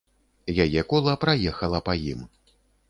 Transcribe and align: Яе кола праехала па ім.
Яе 0.65 0.81
кола 0.93 1.13
праехала 1.27 1.85
па 1.91 2.01
ім. 2.11 2.27